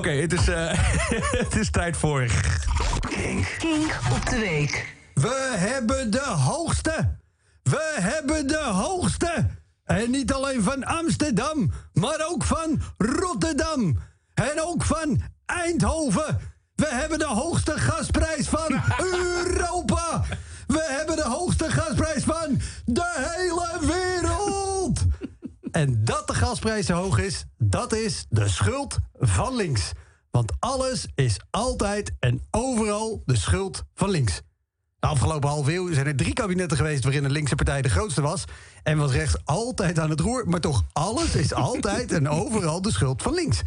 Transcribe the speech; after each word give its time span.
Oké, 0.00 0.10
het, 0.10 0.32
is, 0.32 0.48
eh, 0.48 0.72
het 1.44 1.56
is 1.56 1.70
tijd 1.70 1.96
voor... 1.96 2.26
Kink 3.58 3.98
op 4.12 4.26
de 4.26 4.38
week. 4.38 4.94
We 5.14 5.54
hebben 5.56 6.10
de 6.10 6.24
hoogste. 6.26 7.16
We 7.62 7.96
hebben 8.00 8.46
de 8.46 8.64
hoogste. 8.64 9.46
En 9.84 10.10
niet 10.10 10.32
alleen 10.32 10.62
van 10.62 10.84
Amsterdam, 10.84 11.70
maar 11.92 12.26
ook 12.28 12.44
van 12.44 12.82
Rotterdam. 12.98 13.98
En 14.34 14.62
ook 14.62 14.84
van 14.84 15.22
Eindhoven. 15.46 16.40
We 16.74 16.88
hebben 16.88 17.18
de 17.18 17.28
hoogste 17.28 17.78
gasprijs 17.78 18.48
van 18.48 18.82
Europa. 19.14 20.24
We 20.66 20.86
hebben 20.88 21.16
de 21.16 21.28
hoogste 21.28 21.70
gasprijs 21.70 22.24
van 22.24 22.60
de 22.84 23.34
hele 23.36 23.92
wereld. 23.92 25.00
En 25.70 26.04
dat 26.04 26.26
de 26.26 26.34
gasprijs 26.34 26.86
zo 26.86 26.94
hoog 26.94 27.18
is, 27.18 27.44
dat 27.70 27.94
is 27.94 28.26
de 28.28 28.48
schuld 28.48 28.98
van 29.18 29.56
links. 29.56 29.92
Want 30.30 30.52
alles 30.58 31.06
is 31.14 31.40
altijd 31.50 32.12
en 32.18 32.42
overal 32.50 33.22
de 33.24 33.36
schuld 33.36 33.82
van 33.94 34.10
links. 34.10 34.40
De 34.98 35.06
afgelopen 35.06 35.48
half 35.48 35.66
eeuw 35.66 35.92
zijn 35.92 36.06
er 36.06 36.16
drie 36.16 36.32
kabinetten 36.32 36.76
geweest... 36.76 37.04
waarin 37.04 37.22
de 37.22 37.30
linkse 37.30 37.54
partij 37.54 37.82
de 37.82 37.88
grootste 37.88 38.20
was. 38.20 38.44
En 38.82 38.98
was 38.98 39.12
rechts 39.12 39.36
altijd 39.44 39.98
aan 39.98 40.10
het 40.10 40.20
roer. 40.20 40.48
Maar 40.48 40.60
toch, 40.60 40.84
alles 40.92 41.34
is 41.34 41.54
altijd 41.54 42.12
en 42.12 42.28
overal 42.28 42.82
de 42.82 42.92
schuld 42.92 43.22
van 43.22 43.34
links. 43.34 43.60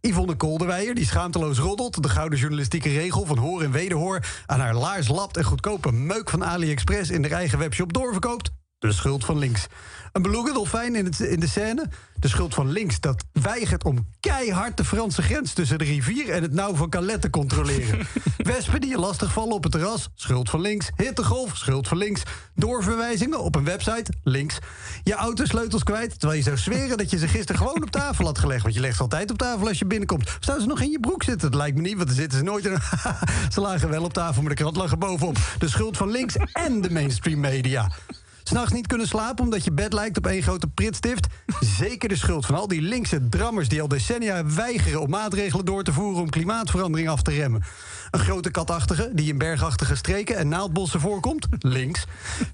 Yvonne 0.00 0.36
Kolderweijer, 0.36 0.94
die 0.94 1.06
schaamteloos 1.06 1.58
roddelt... 1.58 2.02
de 2.02 2.08
gouden 2.08 2.38
journalistieke 2.38 2.88
regel 2.88 3.26
van 3.26 3.38
hoor 3.38 3.62
en 3.62 3.70
wederhoor... 3.70 4.26
aan 4.46 4.60
haar 4.60 4.74
laars 4.74 5.08
lapt 5.08 5.36
en 5.36 5.44
goedkope 5.44 5.92
meuk 5.92 6.30
van 6.30 6.44
AliExpress... 6.44 7.10
in 7.10 7.22
de 7.22 7.28
eigen 7.28 7.58
webshop 7.58 7.92
doorverkoopt. 7.92 8.50
De 8.78 8.92
schuld 8.92 9.24
van 9.24 9.38
links. 9.38 9.66
Een 10.12 10.22
beluga 10.22 10.52
dolfijn 10.52 10.94
in, 10.94 11.04
het, 11.04 11.20
in 11.20 11.40
de 11.40 11.46
scène. 11.46 11.88
De 12.16 12.28
schuld 12.28 12.54
van 12.54 12.70
links 12.70 13.00
dat 13.00 13.24
weigert 13.32 13.84
om 13.84 14.06
keihard 14.20 14.76
de 14.76 14.84
Franse 14.84 15.22
grens... 15.22 15.52
tussen 15.52 15.78
de 15.78 15.84
rivier 15.84 16.30
en 16.30 16.42
het 16.42 16.52
nauw 16.52 16.74
van 16.74 16.90
Calais 16.90 17.20
te 17.20 17.30
controleren. 17.30 18.06
Wespen 18.36 18.80
die 18.80 18.90
je 18.90 18.98
lastig 18.98 19.32
vallen 19.32 19.54
op 19.54 19.62
het 19.62 19.72
terras. 19.72 20.08
Schuld 20.14 20.50
van 20.50 20.60
links. 20.60 20.90
Hittegolf. 20.96 21.56
Schuld 21.56 21.88
van 21.88 21.98
links. 21.98 22.22
Doorverwijzingen 22.54 23.40
op 23.40 23.54
een 23.54 23.64
website. 23.64 24.12
Links. 24.22 24.58
Je 25.02 25.14
autosleutels 25.14 25.82
kwijt. 25.82 26.18
Terwijl 26.18 26.38
je 26.38 26.44
zou 26.44 26.56
zweren 26.56 26.98
dat 26.98 27.10
je 27.10 27.18
ze 27.18 27.28
gisteren 27.28 27.56
gewoon 27.56 27.82
op 27.82 27.90
tafel 27.90 28.24
had 28.24 28.38
gelegd. 28.38 28.62
Want 28.62 28.74
je 28.74 28.80
legt 28.80 28.96
ze 28.96 29.02
altijd 29.02 29.30
op 29.30 29.38
tafel 29.38 29.68
als 29.68 29.78
je 29.78 29.86
binnenkomt. 29.86 30.30
Staan 30.40 30.60
ze 30.60 30.66
nog 30.66 30.80
in 30.80 30.90
je 30.90 31.00
broek 31.00 31.22
zitten? 31.22 31.50
Dat 31.50 31.60
lijkt 31.60 31.76
me 31.76 31.82
niet, 31.82 31.96
want 31.96 32.06
dan 32.06 32.16
zitten 32.16 32.38
ze 32.38 32.44
nooit 32.44 32.64
in... 32.64 32.78
ze 33.54 33.60
lagen 33.60 33.88
wel 33.88 34.04
op 34.04 34.12
tafel, 34.12 34.42
maar 34.42 34.50
de 34.50 34.56
krant 34.56 34.76
lag 34.76 34.90
er 34.90 34.98
bovenop. 34.98 35.38
De 35.58 35.68
schuld 35.68 35.96
van 35.96 36.10
links 36.10 36.36
en 36.52 36.80
de 36.80 36.90
mainstream 36.90 37.40
media. 37.40 37.90
S'nachts 38.48 38.72
niet 38.72 38.86
kunnen 38.86 39.06
slapen 39.06 39.44
omdat 39.44 39.64
je 39.64 39.72
bed 39.72 39.92
lijkt 39.92 40.16
op 40.16 40.26
één 40.26 40.42
grote 40.42 40.66
pritstift? 40.66 41.26
Zeker 41.78 42.08
de 42.08 42.16
schuld 42.16 42.46
van 42.46 42.54
al 42.54 42.68
die 42.68 42.82
linkse 42.82 43.28
drammers... 43.28 43.68
die 43.68 43.80
al 43.80 43.88
decennia 43.88 44.46
weigeren 44.46 45.00
om 45.00 45.10
maatregelen 45.10 45.64
door 45.64 45.82
te 45.82 45.92
voeren... 45.92 46.22
om 46.22 46.30
klimaatverandering 46.30 47.08
af 47.08 47.22
te 47.22 47.30
remmen. 47.30 47.62
Een 48.10 48.20
grote 48.20 48.50
katachtige 48.50 49.10
die 49.12 49.28
in 49.28 49.38
bergachtige 49.38 49.96
streken 49.96 50.36
en 50.36 50.48
naaldbossen 50.48 51.00
voorkomt? 51.00 51.46
Links. 51.58 52.04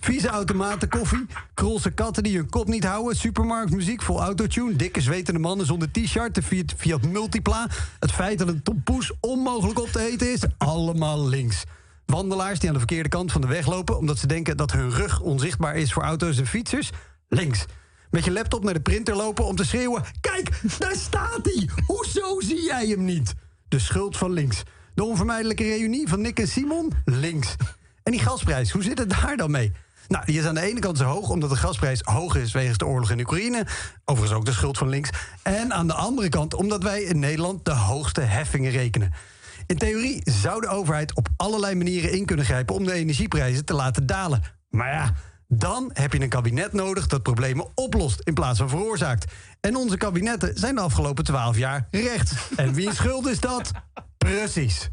Vieze 0.00 0.28
automaten 0.28 0.88
koffie. 0.88 1.26
Krolse 1.54 1.90
katten 1.90 2.22
die 2.22 2.36
hun 2.36 2.50
kop 2.50 2.68
niet 2.68 2.84
houden. 2.84 3.16
Supermarktmuziek 3.16 4.02
vol 4.02 4.20
autotune. 4.20 4.76
Dikke 4.76 5.00
zwetende 5.00 5.40
mannen 5.40 5.66
zonder 5.66 5.90
t-shirt. 5.90 6.34
De 6.34 6.42
Fiat, 6.76 7.02
Multipla. 7.02 7.68
Het 8.00 8.12
feit 8.12 8.38
dat 8.38 8.48
een 8.48 8.62
tompoes 8.62 9.12
onmogelijk 9.20 9.80
op 9.80 9.88
te 9.88 10.10
eten 10.10 10.32
is. 10.32 10.40
Allemaal 10.58 11.28
links. 11.28 11.64
Wandelaars 12.06 12.58
die 12.58 12.68
aan 12.68 12.74
de 12.74 12.80
verkeerde 12.80 13.08
kant 13.08 13.32
van 13.32 13.40
de 13.40 13.46
weg 13.46 13.66
lopen... 13.66 13.98
omdat 13.98 14.18
ze 14.18 14.26
denken 14.26 14.56
dat 14.56 14.72
hun 14.72 14.90
rug 14.90 15.20
onzichtbaar 15.20 15.76
is 15.76 15.92
voor 15.92 16.02
auto's 16.02 16.38
en 16.38 16.46
fietsers? 16.46 16.90
Links. 17.28 17.64
Met 18.10 18.24
je 18.24 18.32
laptop 18.32 18.64
naar 18.64 18.74
de 18.74 18.80
printer 18.80 19.16
lopen 19.16 19.44
om 19.44 19.56
te 19.56 19.64
schreeuwen... 19.64 20.02
Kijk, 20.20 20.60
daar 20.78 20.96
staat 20.96 21.40
hij! 21.42 21.68
Hoezo 21.86 22.40
zie 22.40 22.62
jij 22.62 22.86
hem 22.86 23.04
niet? 23.04 23.34
De 23.68 23.78
schuld 23.78 24.16
van 24.16 24.32
links. 24.32 24.62
De 24.94 25.04
onvermijdelijke 25.04 25.64
reunie 25.64 26.08
van 26.08 26.20
Nick 26.20 26.38
en 26.38 26.48
Simon? 26.48 26.92
Links. 27.04 27.54
En 28.02 28.12
die 28.12 28.20
gasprijs, 28.20 28.70
hoe 28.70 28.82
zit 28.82 28.98
het 28.98 29.10
daar 29.10 29.36
dan 29.36 29.50
mee? 29.50 29.72
Nou, 30.08 30.24
die 30.24 30.38
is 30.38 30.46
aan 30.46 30.54
de 30.54 30.60
ene 30.60 30.80
kant 30.80 30.98
zo 30.98 31.04
hoog 31.04 31.28
omdat 31.28 31.50
de 31.50 31.56
gasprijs 31.56 32.00
hoog 32.00 32.36
is 32.36 32.52
wegens 32.52 32.78
de 32.78 32.86
oorlog 32.86 33.10
in 33.10 33.20
Oekraïne. 33.20 33.66
Overigens 34.04 34.38
ook 34.38 34.44
de 34.44 34.52
schuld 34.52 34.78
van 34.78 34.88
links. 34.88 35.10
En 35.42 35.72
aan 35.72 35.86
de 35.86 35.94
andere 35.94 36.28
kant 36.28 36.54
omdat 36.54 36.82
wij 36.82 37.02
in 37.02 37.18
Nederland 37.18 37.64
de 37.64 37.74
hoogste 37.74 38.20
heffingen 38.20 38.70
rekenen. 38.70 39.12
In 39.66 39.78
theorie 39.78 40.20
zou 40.24 40.60
de 40.60 40.68
overheid 40.68 41.14
op 41.14 41.28
allerlei 41.36 41.74
manieren 41.74 42.12
in 42.12 42.24
kunnen 42.24 42.44
grijpen 42.44 42.74
om 42.74 42.84
de 42.84 42.92
energieprijzen 42.92 43.64
te 43.64 43.74
laten 43.74 44.06
dalen. 44.06 44.42
Maar 44.70 44.92
ja, 44.92 45.14
dan 45.48 45.90
heb 45.92 46.12
je 46.12 46.20
een 46.20 46.28
kabinet 46.28 46.72
nodig 46.72 47.06
dat 47.06 47.22
problemen 47.22 47.66
oplost 47.74 48.20
in 48.20 48.34
plaats 48.34 48.58
van 48.58 48.68
veroorzaakt. 48.68 49.32
En 49.60 49.76
onze 49.76 49.96
kabinetten 49.96 50.58
zijn 50.58 50.74
de 50.74 50.80
afgelopen 50.80 51.24
twaalf 51.24 51.56
jaar 51.56 51.88
rechts. 51.90 52.32
En 52.56 52.72
wie 52.72 52.94
schuld 52.94 53.26
is 53.26 53.40
dat? 53.40 53.70
Precies. 54.18 54.90